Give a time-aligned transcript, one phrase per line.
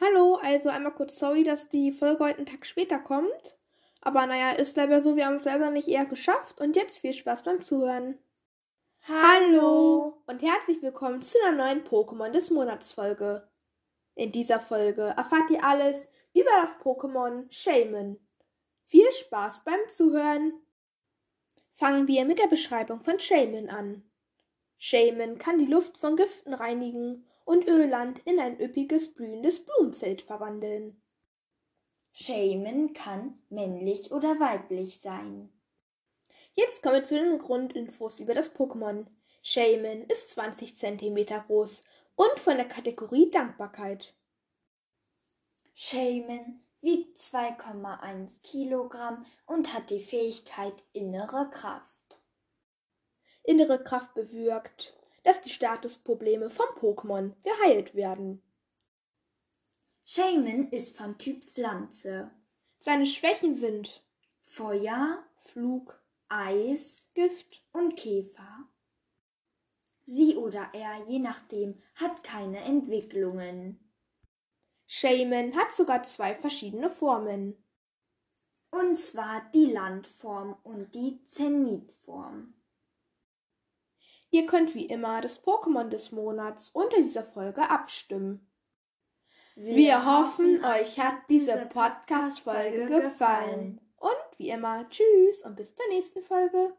[0.00, 3.58] Hallo, also einmal kurz sorry, dass die Folge heute einen Tag später kommt.
[4.00, 6.60] Aber naja, ist leider so, wir haben es selber nicht eher geschafft.
[6.60, 8.18] Und jetzt viel Spaß beim Zuhören.
[9.02, 13.48] Hallo und herzlich willkommen zu einer neuen Pokémon des Monats Folge.
[14.14, 18.18] In dieser Folge erfahrt ihr alles über das Pokémon Shaman.
[18.84, 20.52] Viel Spaß beim Zuhören.
[21.70, 24.10] Fangen wir mit der Beschreibung von Shaman an.
[24.78, 31.00] Shaman kann die Luft von Giften reinigen und Öland in ein üppiges blühendes Blumenfeld verwandeln.
[32.12, 35.50] Shaman kann männlich oder weiblich sein.
[36.54, 39.06] Jetzt kommen wir zu den Grundinfos über das Pokémon.
[39.42, 41.82] Shaman ist 20 cm groß
[42.14, 44.14] und von der Kategorie Dankbarkeit.
[45.74, 52.20] Shaman wiegt 2,1 Kilogramm und hat die Fähigkeit innere Kraft.
[53.44, 58.42] Innere Kraft bewirkt, dass die Statusprobleme vom Pokémon geheilt werden.
[60.04, 62.30] Shaman ist von Typ Pflanze.
[62.78, 64.04] Seine Schwächen sind
[64.40, 68.68] Feuer, Flug, Eis Gift und Käfer.
[70.04, 73.78] Sie oder er, je nachdem, hat keine Entwicklungen.
[74.86, 77.56] Shaman hat sogar zwei verschiedene Formen.
[78.70, 82.54] Und zwar die Landform und die Zenitform.
[84.32, 88.50] Ihr könnt wie immer das Pokémon des Monats unter dieser Folge abstimmen.
[89.56, 93.78] Wir hoffen, euch hat diese Podcast-Folge gefallen.
[93.98, 96.74] Und wie immer, tschüss und bis zur nächsten Folge.